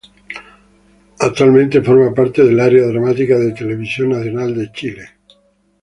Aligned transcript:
Actualmente, 1.19 1.83
forma 1.83 2.11
parte 2.11 2.43
del 2.43 2.59
área 2.59 2.87
dramática 2.87 3.37
de 3.37 3.51
Televisión 3.51 4.09
Nacional 4.09 4.55
de 4.57 4.71
Chile. 4.71 5.05